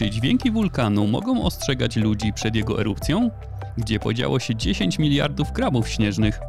[0.00, 3.30] Czy dźwięki wulkanu mogą ostrzegać ludzi przed jego erupcją?
[3.78, 6.40] Gdzie podziało się 10 miliardów krabów śnieżnych?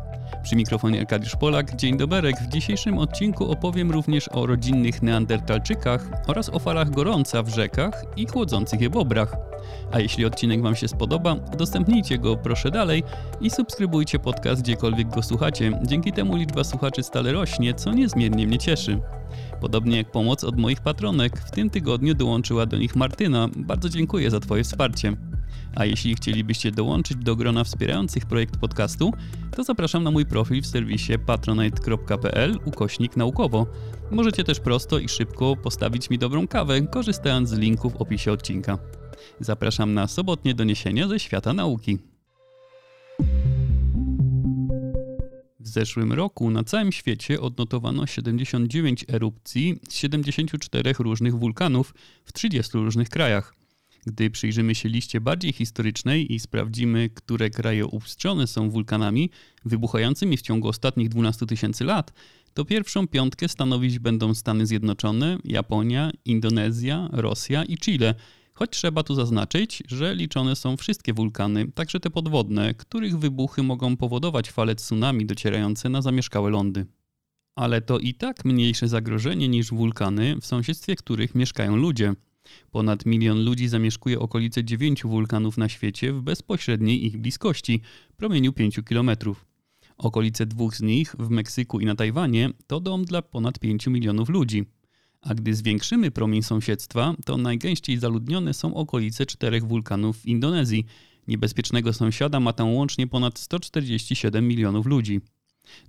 [0.43, 2.35] Przy mikrofonie Arkadiusz Polak, dzień doberek.
[2.35, 8.27] W dzisiejszym odcinku opowiem również o rodzinnych neandertalczykach oraz o falach gorąca w rzekach i
[8.27, 9.35] chłodzących je bobrach.
[9.91, 13.03] A jeśli odcinek Wam się spodoba, udostępnijcie go proszę dalej
[13.41, 15.79] i subskrybujcie podcast gdziekolwiek go słuchacie.
[15.83, 18.99] Dzięki temu liczba słuchaczy stale rośnie, co niezmiernie mnie cieszy.
[19.61, 23.49] Podobnie jak pomoc od moich patronek, w tym tygodniu dołączyła do nich Martyna.
[23.55, 25.17] Bardzo dziękuję za Twoje wsparcie.
[25.75, 29.13] A jeśli chcielibyście dołączyć do grona wspierających projekt podcastu,
[29.55, 33.67] to zapraszam na mój profil w serwisie patronite.pl ukośnik naukowo.
[34.11, 38.77] Możecie też prosto i szybko postawić mi dobrą kawę, korzystając z linku w opisie odcinka.
[39.39, 42.10] Zapraszam na sobotnie doniesienia ze świata nauki.
[45.63, 51.93] W zeszłym roku na całym świecie odnotowano 79 erupcji z 74 różnych wulkanów
[52.25, 53.55] w 30 różnych krajach.
[54.05, 59.29] Gdy przyjrzymy się liście bardziej historycznej i sprawdzimy, które kraje upstrzone są wulkanami
[59.65, 62.13] wybuchającymi w ciągu ostatnich 12 tysięcy lat,
[62.53, 68.15] to pierwszą piątkę stanowić będą Stany Zjednoczone, Japonia, Indonezja, Rosja i Chile.
[68.61, 73.97] Choć trzeba tu zaznaczyć, że liczone są wszystkie wulkany, także te podwodne, których wybuchy mogą
[73.97, 76.85] powodować fale tsunami docierające na zamieszkałe lądy.
[77.55, 82.13] Ale to i tak mniejsze zagrożenie niż wulkany, w sąsiedztwie których mieszkają ludzie.
[82.71, 87.81] Ponad milion ludzi zamieszkuje okolice dziewięciu wulkanów na świecie w bezpośredniej ich bliskości,
[88.17, 89.45] promieniu 5 kilometrów.
[89.97, 94.29] Okolice dwóch z nich, w Meksyku i na Tajwanie, to dom dla ponad 5 milionów
[94.29, 94.65] ludzi.
[95.21, 100.85] A gdy zwiększymy promień sąsiedztwa, to najgęściej zaludnione są okolice czterech wulkanów w Indonezji.
[101.27, 105.21] Niebezpiecznego sąsiada ma tam łącznie ponad 147 milionów ludzi.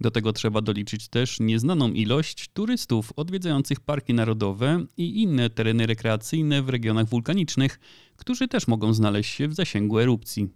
[0.01, 6.63] Do tego trzeba doliczyć też nieznaną ilość turystów odwiedzających parki narodowe i inne tereny rekreacyjne
[6.63, 7.81] w regionach wulkanicznych,
[8.17, 10.49] którzy też mogą znaleźć się w zasięgu erupcji.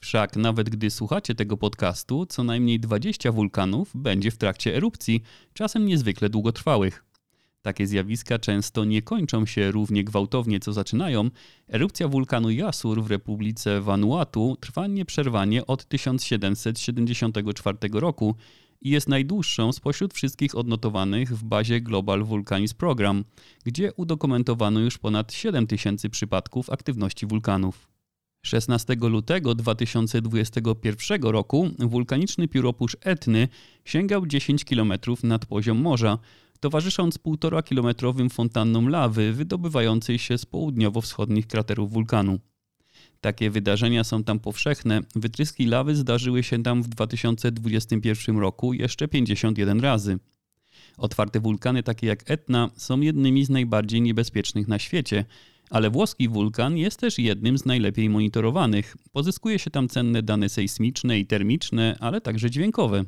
[0.00, 5.22] Wszak nawet gdy słuchacie tego podcastu, co najmniej 20 wulkanów będzie w trakcie erupcji,
[5.54, 7.09] czasem niezwykle długotrwałych.
[7.62, 11.30] Takie zjawiska często nie kończą się równie gwałtownie, co zaczynają.
[11.68, 18.34] Erupcja wulkanu Jasur w Republice Vanuatu trwa nieprzerwanie od 1774 roku
[18.80, 23.24] i jest najdłuższą spośród wszystkich odnotowanych w bazie Global Volcanoes Program,
[23.64, 27.88] gdzie udokumentowano już ponad 7000 przypadków aktywności wulkanów.
[28.42, 33.48] 16 lutego 2021 roku wulkaniczny pióropusz Etny
[33.84, 36.18] sięgał 10 km nad poziom morza,
[36.60, 42.38] towarzysząc 1,5-kilometrowym fontannom lawy wydobywającej się z południowo-wschodnich kraterów wulkanu.
[43.20, 45.00] Takie wydarzenia są tam powszechne.
[45.14, 50.18] Wytryski lawy zdarzyły się tam w 2021 roku jeszcze 51 razy.
[50.96, 55.24] Otwarte wulkany takie jak Etna są jednymi z najbardziej niebezpiecznych na świecie,
[55.70, 58.96] ale włoski wulkan jest też jednym z najlepiej monitorowanych.
[59.12, 63.04] Pozyskuje się tam cenne dane sejsmiczne i termiczne, ale także dźwiękowe.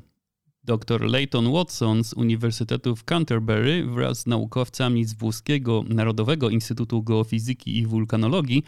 [0.64, 7.78] Dr Leighton Watson z Uniwersytetu w Canterbury wraz z naukowcami z włoskiego Narodowego Instytutu Geofizyki
[7.78, 8.64] i Wulkanologii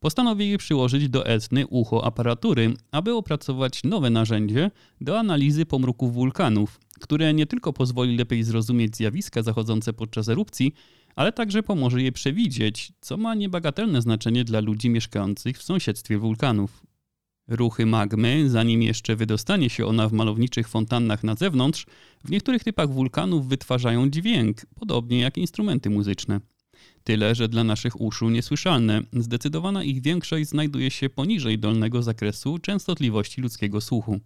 [0.00, 4.70] postanowili przyłożyć do Etny ucho aparatury, aby opracować nowe narzędzie
[5.00, 10.72] do analizy pomruków wulkanów, które nie tylko pozwoli lepiej zrozumieć zjawiska zachodzące podczas erupcji,
[11.16, 16.87] ale także pomoże je przewidzieć, co ma niebagatelne znaczenie dla ludzi mieszkających w sąsiedztwie wulkanów.
[17.48, 21.86] Ruchy magmy, zanim jeszcze wydostanie się ona w malowniczych fontannach na zewnątrz,
[22.24, 26.40] w niektórych typach wulkanów wytwarzają dźwięk, podobnie jak instrumenty muzyczne.
[27.04, 29.02] Tyle, że dla naszych uszu niesłyszalne.
[29.12, 34.20] Zdecydowana ich większość znajduje się poniżej dolnego zakresu częstotliwości ludzkiego słuchu.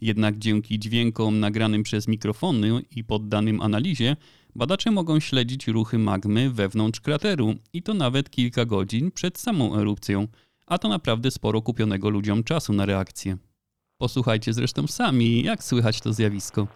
[0.00, 4.16] Jednak dzięki dźwiękom nagranym przez mikrofony i poddanym analizie,
[4.54, 10.26] badacze mogą śledzić ruchy magmy wewnątrz krateru i to nawet kilka godzin przed samą erupcją–
[10.66, 13.36] a to naprawdę sporo kupionego ludziom czasu na reakcję.
[13.98, 16.66] Posłuchajcie zresztą sami, jak słychać to zjawisko.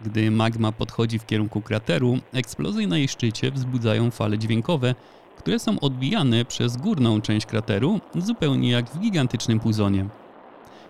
[0.00, 4.94] Gdy magma podchodzi w kierunku krateru, eksplozje na jej szczycie wzbudzają fale dźwiękowe,
[5.38, 10.08] które są odbijane przez górną część krateru, zupełnie jak w gigantycznym puzonie.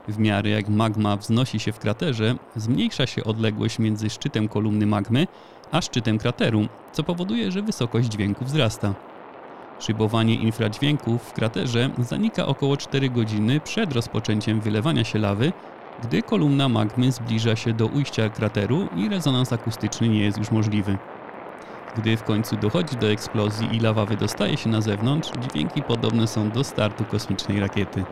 [0.09, 5.27] W miarę jak magma wznosi się w kraterze, zmniejsza się odległość między szczytem kolumny magmy
[5.73, 9.12] a szczytem krateru, co powoduje, że wysokość dźwięku wzrasta.
[9.83, 15.53] Szybowanie infradźwięków w kraterze zanika około 4 godziny przed rozpoczęciem wylewania się lawy,
[16.03, 20.99] gdy kolumna magmy zbliża się do ujścia krateru i rezonans akustyczny nie jest już możliwy.
[21.97, 26.51] Gdy w końcu dochodzi do eksplozji i lawa wydostaje się na zewnątrz, dźwięki podobne są
[26.51, 28.05] do startu kosmicznej rakiety.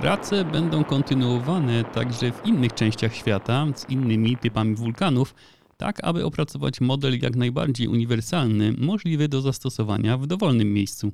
[0.00, 5.34] Prace będą kontynuowane także w innych częściach świata z innymi typami wulkanów,
[5.76, 11.12] tak aby opracować model jak najbardziej uniwersalny, możliwy do zastosowania w dowolnym miejscu.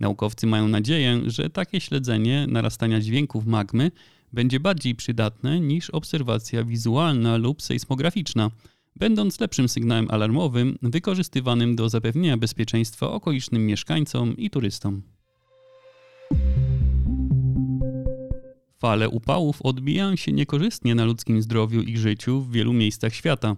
[0.00, 3.90] Naukowcy mają nadzieję, że takie śledzenie narastania dźwięków magmy
[4.32, 8.50] będzie bardziej przydatne niż obserwacja wizualna lub sejsmograficzna,
[8.96, 15.02] będąc lepszym sygnałem alarmowym wykorzystywanym do zapewnienia bezpieczeństwa okolicznym mieszkańcom i turystom.
[18.80, 23.56] Fale upałów odbijają się niekorzystnie na ludzkim zdrowiu i życiu w wielu miejscach świata.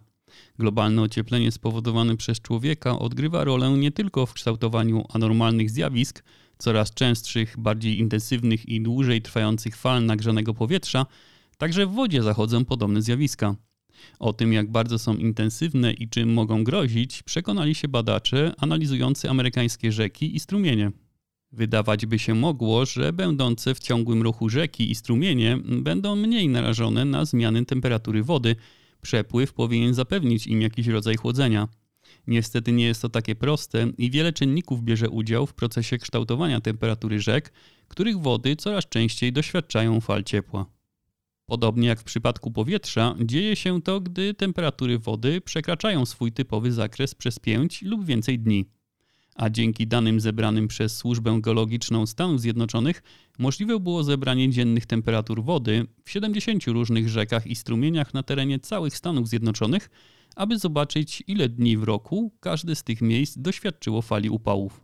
[0.58, 6.24] Globalne ocieplenie spowodowane przez człowieka odgrywa rolę nie tylko w kształtowaniu anormalnych zjawisk,
[6.58, 11.06] coraz częstszych, bardziej intensywnych i dłużej trwających fal nagrzanego powietrza,
[11.58, 13.56] także w wodzie zachodzą podobne zjawiska.
[14.19, 19.92] O tym, jak bardzo są intensywne i czym mogą grozić, przekonali się badacze analizujący amerykańskie
[19.92, 20.92] rzeki i strumienie.
[21.52, 27.04] Wydawać by się mogło, że będące w ciągłym ruchu rzeki i strumienie będą mniej narażone
[27.04, 28.56] na zmiany temperatury wody.
[29.02, 31.69] Przepływ powinien zapewnić im jakiś rodzaj chłodzenia.
[32.26, 37.20] Niestety nie jest to takie proste i wiele czynników bierze udział w procesie kształtowania temperatury
[37.20, 37.52] rzek,
[37.88, 40.66] których wody coraz częściej doświadczają fal ciepła.
[41.46, 47.14] Podobnie jak w przypadku powietrza, dzieje się to, gdy temperatury wody przekraczają swój typowy zakres
[47.14, 48.66] przez 5 lub więcej dni.
[49.34, 53.02] A dzięki danym zebranym przez Służbę Geologiczną Stanów Zjednoczonych
[53.38, 58.96] możliwe było zebranie dziennych temperatur wody w 70 różnych rzekach i strumieniach na terenie całych
[58.96, 59.90] Stanów Zjednoczonych,
[60.37, 64.81] aby zobaczyć, ile dni w roku każde z tych miejsc doświadczyło fali upałów.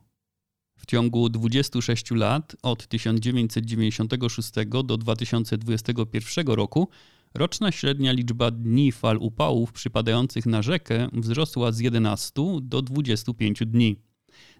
[0.78, 4.52] W ciągu 26 lat, od 1996
[4.84, 6.88] do 2021 roku,
[7.34, 14.07] roczna średnia liczba dni fal upałów przypadających na rzekę wzrosła z 11 do 25 dni.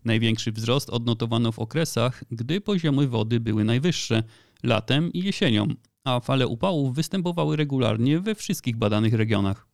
[0.04, 4.22] Największy wzrost odnotowano w okresach, gdy poziomy wody były najwyższe,
[4.62, 5.66] latem i jesienią,
[6.04, 9.66] a fale upałów występowały regularnie we wszystkich badanych regionach.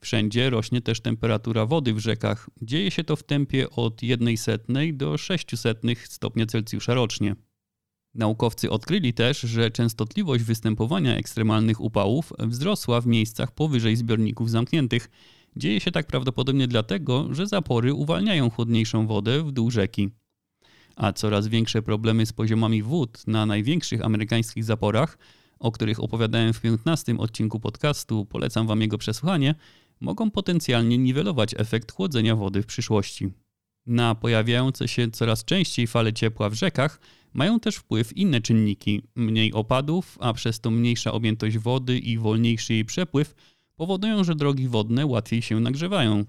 [0.00, 2.50] Wszędzie rośnie też temperatura wody w rzekach.
[2.62, 7.36] Dzieje się to w tempie od 1,1 do 600 stopnia Celsjusza rocznie.
[8.14, 15.10] Naukowcy odkryli też, że częstotliwość występowania ekstremalnych upałów wzrosła w miejscach powyżej zbiorników zamkniętych.
[15.56, 20.10] Dzieje się tak prawdopodobnie dlatego, że zapory uwalniają chłodniejszą wodę w dół rzeki.
[20.96, 25.18] A coraz większe problemy z poziomami wód na największych amerykańskich zaporach,
[25.58, 29.54] o których opowiadałem w 15 odcinku podcastu, polecam Wam jego przesłuchanie,
[30.00, 33.30] mogą potencjalnie niwelować efekt chłodzenia wody w przyszłości.
[33.86, 37.00] Na pojawiające się coraz częściej fale ciepła w rzekach
[37.32, 39.02] mają też wpływ inne czynniki.
[39.14, 43.34] Mniej opadów, a przez to mniejsza objętość wody i wolniejszy jej przepływ
[43.78, 46.24] powodują, że drogi wodne łatwiej się nagrzewają.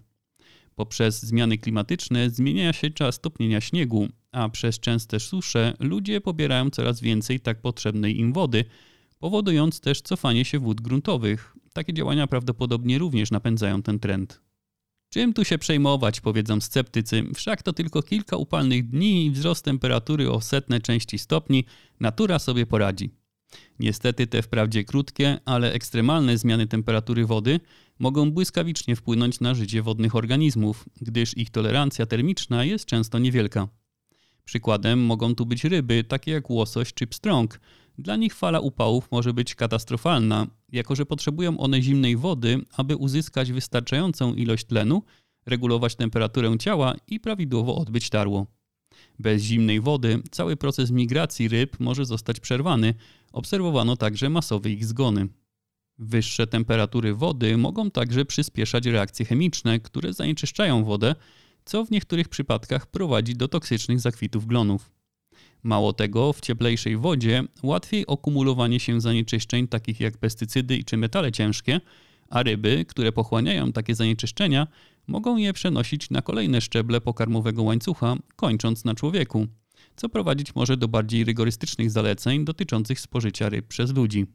[0.75, 7.01] Poprzez zmiany klimatyczne zmienia się czas topnienia śniegu, a przez częste susze ludzie pobierają coraz
[7.01, 8.65] więcej tak potrzebnej im wody,
[9.19, 11.55] powodując też cofanie się wód gruntowych.
[11.73, 14.41] Takie działania prawdopodobnie również napędzają ten trend.
[15.09, 20.31] Czym tu się przejmować, powiedzą sceptycy, wszak to tylko kilka upalnych dni i wzrost temperatury
[20.31, 21.65] o setne części stopni,
[21.99, 23.18] natura sobie poradzi.
[23.79, 27.59] Niestety te wprawdzie krótkie, ale ekstremalne zmiany temperatury wody
[27.99, 33.67] mogą błyskawicznie wpłynąć na życie wodnych organizmów, gdyż ich tolerancja termiczna jest często niewielka.
[34.45, 37.59] Przykładem mogą tu być ryby, takie jak łosoś czy pstrąg,
[37.97, 43.51] dla nich fala upałów może być katastrofalna, jako że potrzebują one zimnej wody, aby uzyskać
[43.51, 45.03] wystarczającą ilość tlenu,
[45.45, 48.58] regulować temperaturę ciała i prawidłowo odbyć tarło.
[49.19, 52.93] Bez zimnej wody cały proces migracji ryb może zostać przerwany.
[53.33, 55.27] Obserwowano także masowe ich zgony.
[55.97, 61.15] Wyższe temperatury wody mogą także przyspieszać reakcje chemiczne, które zanieczyszczają wodę,
[61.65, 64.91] co w niektórych przypadkach prowadzi do toksycznych zakwitów glonów.
[65.63, 71.81] Mało tego, w cieplejszej wodzie łatwiej okumulowanie się zanieczyszczeń takich jak pestycydy czy metale ciężkie,
[72.29, 74.67] a ryby, które pochłaniają takie zanieczyszczenia,
[75.09, 79.47] mogą je przenosić na kolejne szczeble pokarmowego łańcucha, kończąc na człowieku,
[79.95, 84.25] co prowadzić może do bardziej rygorystycznych zaleceń dotyczących spożycia ryb przez ludzi.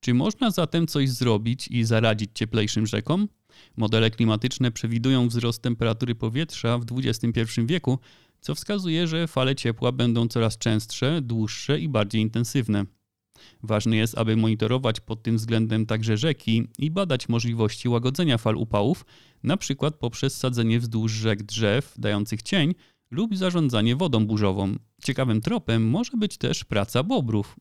[0.00, 3.28] Czy można zatem coś zrobić i zaradzić cieplejszym rzekom?
[3.76, 7.98] Modele klimatyczne przewidują wzrost temperatury powietrza w XXI wieku,
[8.40, 12.84] co wskazuje, że fale ciepła będą coraz częstsze, dłuższe i bardziej intensywne.
[13.62, 19.04] Ważne jest, aby monitorować pod tym względem także rzeki i badać możliwości łagodzenia fal upałów,
[19.44, 19.90] np.
[19.90, 22.74] poprzez sadzenie wzdłuż rzek drzew dających cień
[23.10, 24.76] lub zarządzanie wodą burzową.
[25.04, 27.56] Ciekawym tropem może być też praca bobrów.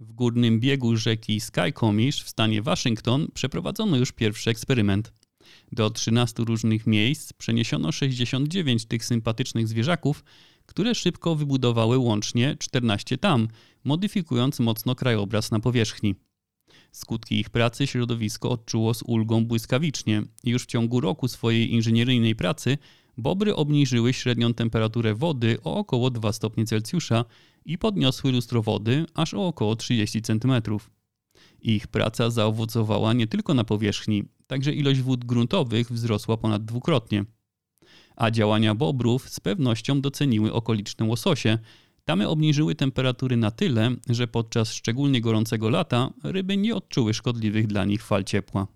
[0.00, 5.12] W górnym biegu rzeki Skycomish w stanie Waszyngton przeprowadzono już pierwszy eksperyment.
[5.72, 10.24] Do 13 różnych miejsc przeniesiono 69 tych sympatycznych zwierzaków,
[10.66, 13.48] które szybko wybudowały łącznie 14 tam,
[13.84, 16.14] modyfikując mocno krajobraz na powierzchni.
[16.92, 20.22] Skutki ich pracy środowisko odczuło z ulgą błyskawicznie.
[20.44, 22.78] Już w ciągu roku swojej inżynieryjnej pracy
[23.18, 27.24] bobry obniżyły średnią temperaturę wody o około 2 stopnie Celsjusza
[27.64, 30.52] i podniosły lustro wody aż o około 30 cm.
[31.60, 37.24] Ich praca zaowocowała nie tylko na powierzchni, także ilość wód gruntowych wzrosła ponad dwukrotnie.
[38.16, 41.58] A działania bobrów z pewnością doceniły okoliczne łososie.
[42.04, 47.84] Tamy obniżyły temperatury na tyle, że podczas szczególnie gorącego lata ryby nie odczuły szkodliwych dla
[47.84, 48.66] nich fal ciepła.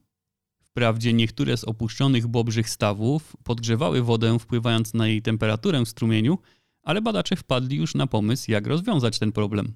[0.61, 6.39] Wprawdzie niektóre z opuszczonych bobrzych stawów podgrzewały wodę wpływając na jej temperaturę w strumieniu,
[6.83, 9.73] ale badacze wpadli już na pomysł, jak rozwiązać ten problem.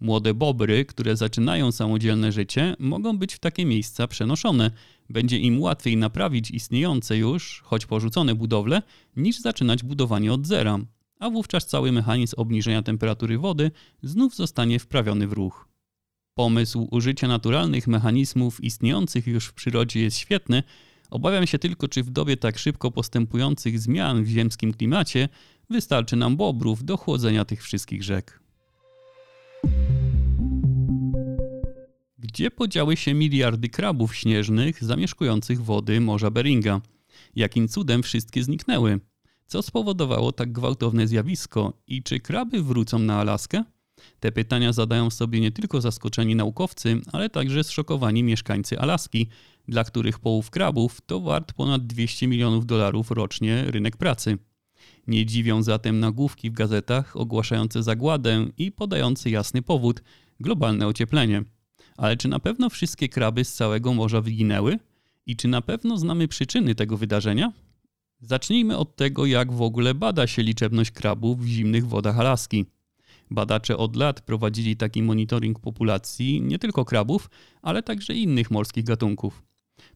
[0.00, 4.70] Młode bobry, które zaczynają samodzielne życie, mogą być w takie miejsca przenoszone.
[5.10, 8.82] Będzie im łatwiej naprawić istniejące już, choć porzucone budowle,
[9.16, 10.78] niż zaczynać budowanie od zera,
[11.18, 13.70] a wówczas cały mechanizm obniżenia temperatury wody
[14.02, 15.68] znów zostanie wprawiony w ruch.
[16.34, 20.62] Pomysł użycia naturalnych mechanizmów istniejących już w przyrodzie jest świetny,
[21.10, 25.28] obawiam się tylko, czy w dobie tak szybko postępujących zmian w ziemskim klimacie
[25.70, 28.41] wystarczy nam bobrów do chłodzenia tych wszystkich rzek.
[32.32, 36.80] Gdzie podziały się miliardy krabów śnieżnych zamieszkujących wody Morza Beringa?
[37.36, 39.00] Jakim cudem wszystkie zniknęły?
[39.46, 43.64] Co spowodowało tak gwałtowne zjawisko i czy kraby wrócą na Alaskę?
[44.20, 49.28] Te pytania zadają sobie nie tylko zaskoczeni naukowcy, ale także zszokowani mieszkańcy Alaski,
[49.68, 54.38] dla których połów krabów to wart ponad 200 milionów dolarów rocznie rynek pracy.
[55.06, 60.02] Nie dziwią zatem nagłówki w gazetach ogłaszające zagładę i podające jasny powód
[60.40, 61.44] globalne ocieplenie.
[61.96, 64.78] Ale czy na pewno wszystkie kraby z całego morza wyginęły?
[65.26, 67.52] I czy na pewno znamy przyczyny tego wydarzenia?
[68.20, 72.66] Zacznijmy od tego, jak w ogóle bada się liczebność krabów w zimnych wodach Alaski.
[73.30, 77.30] Badacze od lat prowadzili taki monitoring populacji nie tylko krabów,
[77.62, 79.42] ale także innych morskich gatunków.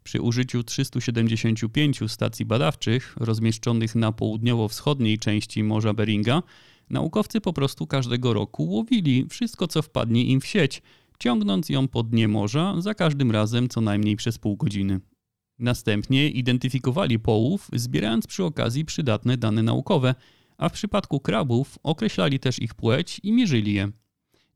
[0.03, 6.43] Przy użyciu 375 stacji badawczych rozmieszczonych na południowo-wschodniej części Morza Beringa,
[6.91, 10.83] naukowcy po prostu każdego roku łowili wszystko, co wpadnie im w sieć,
[11.19, 15.01] ciągnąc ją po dnie morza za każdym razem co najmniej przez pół godziny.
[15.59, 20.15] Następnie identyfikowali połów, zbierając przy okazji przydatne dane naukowe,
[20.59, 23.93] a w przypadku krabów określali też ich płeć i mierzyli je.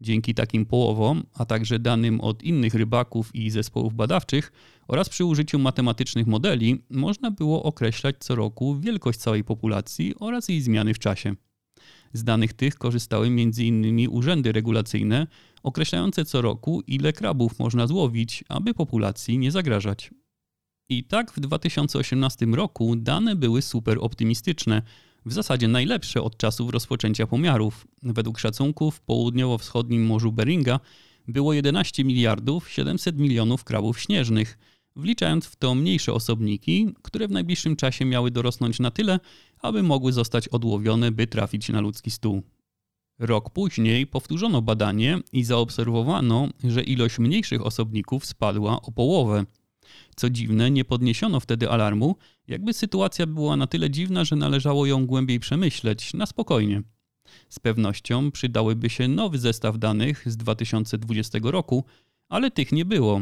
[0.00, 4.52] Dzięki takim połowom, a także danym od innych rybaków i zespołów badawczych
[4.88, 10.60] oraz przy użyciu matematycznych modeli, można było określać co roku wielkość całej populacji oraz jej
[10.60, 11.34] zmiany w czasie.
[12.12, 14.08] Z danych tych korzystały m.in.
[14.08, 15.26] urzędy regulacyjne,
[15.62, 20.10] określające co roku, ile krabów można złowić, aby populacji nie zagrażać.
[20.88, 24.82] I tak w 2018 roku dane były super optymistyczne,
[25.26, 27.86] w zasadzie najlepsze od czasów rozpoczęcia pomiarów.
[28.02, 30.80] Według szacunków w południowo-wschodnim Morzu Beringa
[31.28, 34.58] było 11 miliardów 700 milionów krabów śnieżnych,
[34.96, 39.20] wliczając w to mniejsze osobniki, które w najbliższym czasie miały dorosnąć na tyle,
[39.62, 42.42] aby mogły zostać odłowione, by trafić na ludzki stół.
[43.18, 49.44] Rok później powtórzono badanie i zaobserwowano, że ilość mniejszych osobników spadła o połowę.
[50.16, 52.16] Co dziwne, nie podniesiono wtedy alarmu,
[52.48, 56.82] jakby sytuacja była na tyle dziwna, że należało ją głębiej przemyśleć, na spokojnie.
[57.48, 61.84] Z pewnością przydałyby się nowy zestaw danych z 2020 roku,
[62.28, 63.20] ale tych nie było.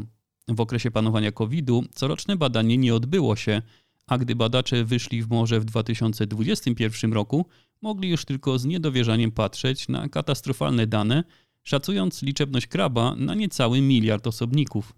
[0.48, 3.62] W okresie panowania COVID-u coroczne badanie nie odbyło się,
[4.08, 7.46] a gdy badacze wyszli w morze w 2021 roku,
[7.82, 11.24] mogli już tylko z niedowierzaniem patrzeć na katastrofalne dane,
[11.62, 14.94] szacując liczebność kraba na niecały miliard osobników.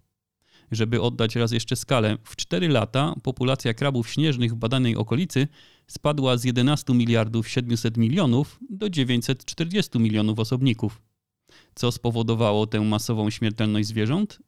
[0.70, 5.48] Żeby oddać raz jeszcze skalę, w 4 lata populacja krabów śnieżnych w badanej okolicy
[5.86, 11.02] spadła z 11 miliardów 700 milionów do 940 milionów osobników.
[11.74, 14.38] Co spowodowało tę masową śmiertelność zwierząt?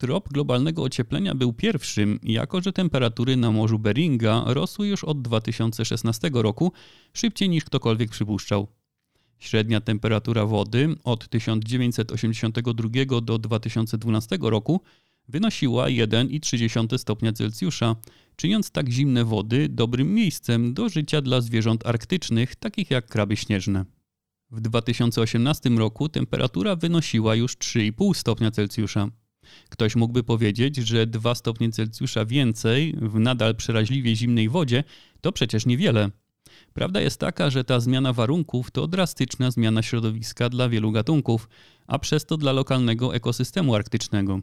[0.00, 6.30] Trop globalnego ocieplenia był pierwszym, jako że temperatury na Morzu Beringa rosły już od 2016
[6.32, 6.72] roku
[7.12, 8.66] szybciej niż ktokolwiek przypuszczał.
[9.38, 14.80] Średnia temperatura wody od 1982 do 2012 roku
[15.28, 17.96] wynosiła 1,3 stopnia Celsjusza,
[18.36, 23.84] czyniąc tak zimne wody dobrym miejscem do życia dla zwierząt arktycznych, takich jak kraby śnieżne.
[24.50, 29.10] W 2018 roku temperatura wynosiła już 3,5 stopnia Celsjusza.
[29.68, 34.84] Ktoś mógłby powiedzieć, że 2 stopnie Celsjusza więcej w nadal przeraźliwie zimnej wodzie
[35.20, 36.10] to przecież niewiele.
[36.72, 41.48] Prawda jest taka, że ta zmiana warunków to drastyczna zmiana środowiska dla wielu gatunków,
[41.86, 44.40] a przez to dla lokalnego ekosystemu arktycznego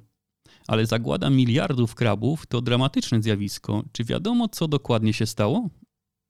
[0.67, 3.83] ale zagłada miliardów krabów to dramatyczne zjawisko.
[3.91, 5.69] Czy wiadomo, co dokładnie się stało?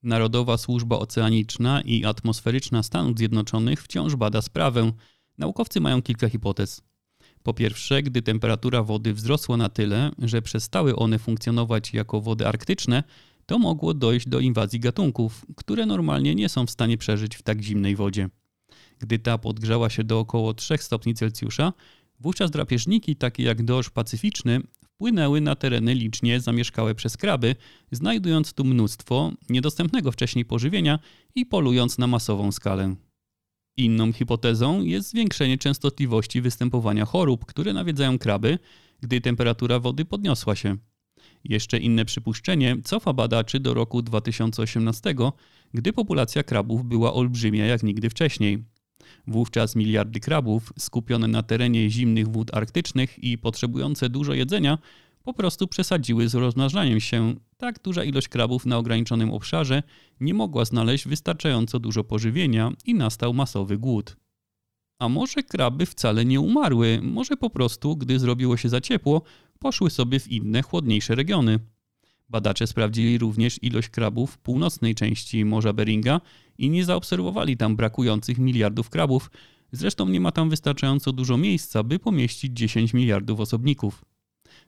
[0.04, 4.92] Narodowa Służba Oceaniczna i Atmosferyczna Stanów Zjednoczonych wciąż bada sprawę.
[5.38, 6.82] Naukowcy mają kilka hipotez.
[7.48, 13.04] Po pierwsze, gdy temperatura wody wzrosła na tyle, że przestały one funkcjonować jako wody arktyczne,
[13.46, 17.62] to mogło dojść do inwazji gatunków, które normalnie nie są w stanie przeżyć w tak
[17.62, 18.30] zimnej wodzie.
[19.00, 21.74] Gdy ta podgrzała się do około 3 stopni Celsjusza,
[22.20, 27.56] wówczas drapieżniki takie jak dorsz pacyficzny wpłynęły na tereny licznie zamieszkałe przez kraby,
[27.92, 31.00] znajdując tu mnóstwo niedostępnego wcześniej pożywienia
[31.36, 32.96] i polując na masową skalę.
[33.77, 38.60] Inną hipotezą jest zwiększenie częstotliwości występowania chorób, które nawiedzają kraby,
[39.01, 40.77] gdy temperatura wody podniosła się.
[41.43, 45.15] Jeszcze inne przypuszczenie cofa badaczy do roku 2018,
[45.74, 48.63] gdy populacja krabów była olbrzymia jak nigdy wcześniej.
[49.27, 54.77] Wówczas miliardy krabów, skupione na terenie zimnych wód arktycznych i potrzebujące dużo jedzenia,
[55.27, 57.36] po prostu przesadziły z rozmnażaniem się.
[57.57, 59.84] Tak duża ilość krabów na ograniczonym obszarze
[60.19, 64.17] nie mogła znaleźć wystarczająco dużo pożywienia i nastał masowy głód.
[65.00, 69.22] A może kraby wcale nie umarły, może po prostu, gdy zrobiło się za ciepło,
[69.60, 71.60] poszły sobie w inne, chłodniejsze regiony.
[72.29, 76.22] Badacze sprawdzili również ilość krabów w północnej części Morza Beringa
[76.57, 79.31] i nie zaobserwowali tam brakujących miliardów krabów.
[79.72, 84.05] Zresztą nie ma tam wystarczająco dużo miejsca, by pomieścić 10 miliardów osobników.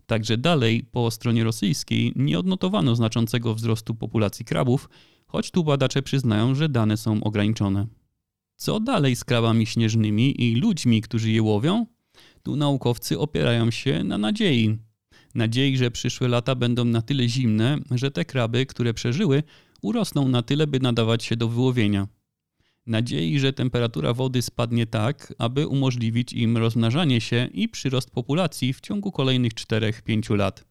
[0.06, 4.90] Także dalej, po stronie rosyjskiej, nie odnotowano znaczącego wzrostu populacji krabów,
[5.28, 7.88] choć tu badacze przyznają, że dane są ograniczone.
[8.56, 11.86] Co dalej z krabami śnieżnymi i ludźmi, którzy je łowią?
[12.44, 14.78] Tu naukowcy opierają się na nadziei.
[15.36, 19.44] Nadziei, że przyszłe lata będą na tyle zimne, że te kraby, które przeżyły,
[19.82, 22.08] urosną na tyle, by nadawać się do wyłowienia.
[22.90, 28.82] Nadziei, że temperatura wody spadnie tak, aby umożliwić im rozmnażanie się i przyrost populacji w
[28.82, 30.66] ciągu kolejnych 4-5 lat.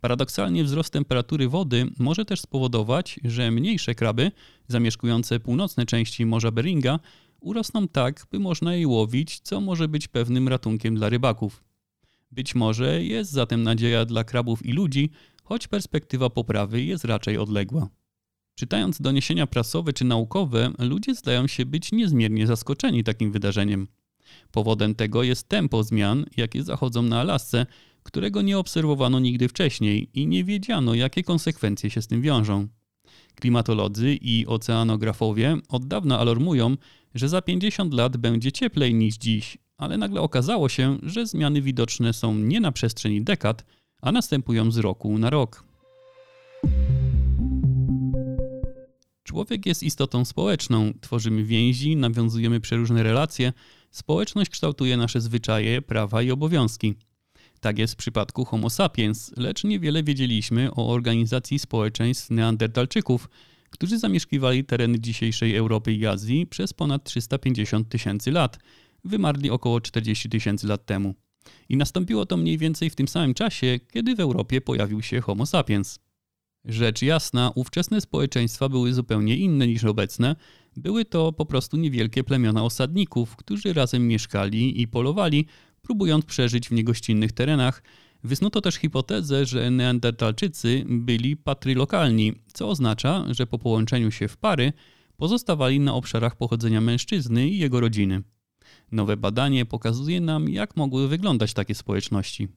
[0.00, 4.32] Paradoksalnie wzrost temperatury wody może też spowodować, że mniejsze kraby,
[4.68, 7.00] zamieszkujące północne części Morza Beringa,
[7.40, 11.64] urosną tak, by można je łowić, co może być pewnym ratunkiem dla rybaków.
[12.30, 15.10] Być może jest zatem nadzieja dla krabów i ludzi,
[15.42, 17.88] choć perspektywa poprawy jest raczej odległa.
[18.58, 23.88] Czytając doniesienia prasowe czy naukowe, ludzie zdają się być niezmiernie zaskoczeni takim wydarzeniem.
[24.50, 27.66] Powodem tego jest tempo zmian, jakie zachodzą na Alasce,
[28.02, 32.68] którego nie obserwowano nigdy wcześniej i nie wiedziano, jakie konsekwencje się z tym wiążą.
[33.34, 36.76] Klimatolodzy i oceanografowie od dawna alarmują,
[37.14, 42.12] że za 50 lat będzie cieplej niż dziś, ale nagle okazało się, że zmiany widoczne
[42.12, 43.64] są nie na przestrzeni dekad,
[44.02, 45.65] a następują z roku na rok.
[49.36, 53.52] Człowiek jest istotą społeczną, tworzymy więzi, nawiązujemy przeróżne relacje.
[53.90, 56.94] Społeczność kształtuje nasze zwyczaje, prawa i obowiązki.
[57.60, 63.28] Tak jest w przypadku Homo sapiens, lecz niewiele wiedzieliśmy o organizacji społeczeństw neandertalczyków,
[63.70, 68.58] którzy zamieszkiwali tereny dzisiejszej Europy i Azji przez ponad 350 tysięcy lat.
[69.04, 71.14] Wymarli około 40 tysięcy lat temu.
[71.68, 75.46] I nastąpiło to mniej więcej w tym samym czasie, kiedy w Europie pojawił się Homo
[75.46, 76.05] sapiens.
[76.66, 80.36] Rzecz jasna, ówczesne społeczeństwa były zupełnie inne niż obecne.
[80.76, 85.46] Były to po prostu niewielkie plemiona osadników, którzy razem mieszkali i polowali,
[85.82, 87.82] próbując przeżyć w niegościnnych terenach.
[88.24, 94.72] Wysnuto też hipotezę, że neandertalczycy byli patrylokalni, co oznacza, że po połączeniu się w pary
[95.16, 98.22] pozostawali na obszarach pochodzenia mężczyzny i jego rodziny.
[98.92, 102.48] Nowe badanie pokazuje nam, jak mogły wyglądać takie społeczności.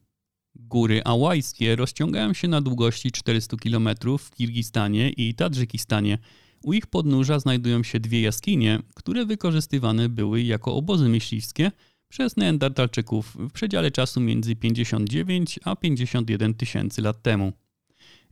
[0.68, 6.18] Góry Ałajskie rozciągają się na długości 400 km w Kirgistanie i Tadżykistanie.
[6.64, 11.72] U ich podnóża znajdują się dwie jaskinie, które wykorzystywane były jako obozy myśliwskie
[12.10, 17.54] przez Neandertalczyków w przedziale czasu między 59 a 51 tysięcy lat temu.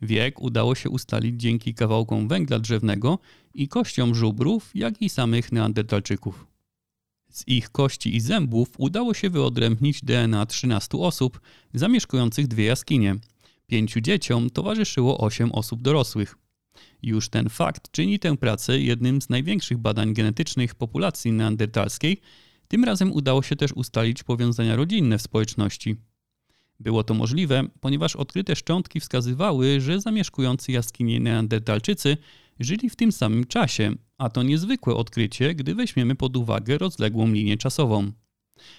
[0.02, 3.20] Wiek udało się ustalić dzięki kawałkom węgla drzewnego
[3.54, 6.57] i kościom żubrów, jak i samych Neandertalczyków.
[7.30, 11.42] Z ich kości i zębów udało się wyodrębnić DNA 13 osób
[11.74, 13.16] zamieszkujących dwie jaskinie.
[13.68, 16.36] Pięciu dzieciom towarzyszyło 8 osób dorosłych.
[17.04, 22.22] Już ten fakt czyni tę pracę jednym z największych badań genetycznych populacji neandertalskiej.
[22.68, 25.96] Tym razem udało się też ustalić powiązania rodzinne w społeczności.
[26.80, 32.18] Było to możliwe, ponieważ odkryte szczątki wskazywały, że zamieszkujący jaskinie neandertalczycy
[32.60, 37.58] żyli w tym samym czasie, a to niezwykłe odkrycie, gdy weźmiemy pod uwagę rozległą linię
[37.58, 38.12] czasową.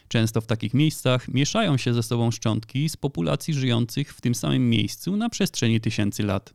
[0.09, 4.71] Często w takich miejscach mieszają się ze sobą szczątki z populacji żyjących w tym samym
[4.71, 6.55] miejscu na przestrzeni tysięcy lat.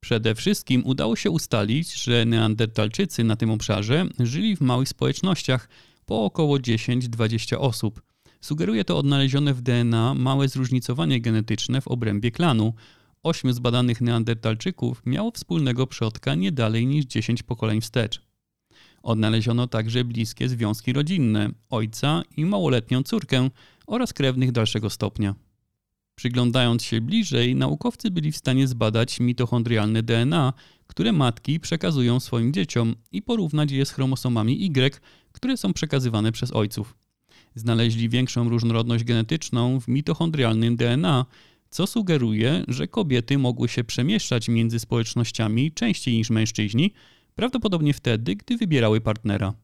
[0.00, 5.68] Przede wszystkim udało się ustalić, że Neandertalczycy na tym obszarze żyli w małych społecznościach
[6.06, 8.02] po około 10-20 osób.
[8.40, 12.74] Sugeruje to odnalezione w DNA małe zróżnicowanie genetyczne w obrębie klanu,
[13.22, 18.22] ośmiu zbadanych neandertalczyków miało wspólnego przodka nie dalej niż 10 pokoleń wstecz.
[19.02, 23.50] Odnaleziono także bliskie związki rodzinne, ojca i małoletnią córkę
[23.86, 25.34] oraz krewnych dalszego stopnia.
[26.14, 30.52] Przyglądając się bliżej, naukowcy byli w stanie zbadać mitochondrialne DNA,
[30.86, 35.00] które matki przekazują swoim dzieciom i porównać je z chromosomami Y,
[35.32, 36.96] które są przekazywane przez ojców.
[37.54, 41.26] Znaleźli większą różnorodność genetyczną w mitochondrialnym DNA,
[41.70, 46.92] co sugeruje, że kobiety mogły się przemieszczać między społecznościami częściej niż mężczyźni,
[47.34, 49.54] prawdopodobnie wtedy, gdy wybierały partnera.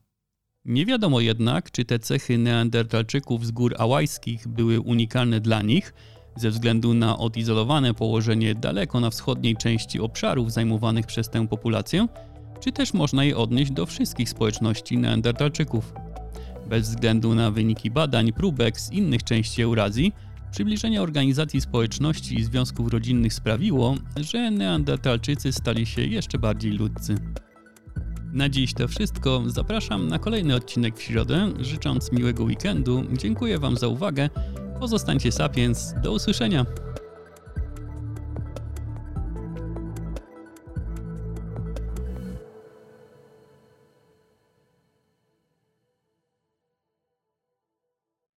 [0.65, 5.93] Nie wiadomo jednak, czy te cechy neandertalczyków z gór ałajskich były unikalne dla nich,
[6.35, 12.07] ze względu na odizolowane położenie daleko na wschodniej części obszarów zajmowanych przez tę populację,
[12.59, 15.93] czy też można je odnieść do wszystkich społeczności neandertalczyków.
[16.69, 20.13] Bez względu na wyniki badań próbek z innych części Eurazji,
[20.51, 27.15] przybliżenie organizacji społeczności i związków rodzinnych sprawiło, że neandertalczycy stali się jeszcze bardziej ludcy.
[28.33, 29.43] Na dziś to wszystko.
[29.45, 31.51] Zapraszam na kolejny odcinek w środę.
[31.59, 34.29] Życząc miłego weekendu, dziękuję Wam za uwagę.
[34.79, 35.93] Pozostańcie sapiens.
[36.03, 36.65] Do usłyszenia.